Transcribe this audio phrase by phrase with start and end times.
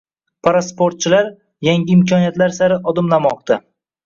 [0.45, 1.29] Parasportchilar
[1.69, 3.63] “Yangi imkoniyatlar sari” odimlamoqdang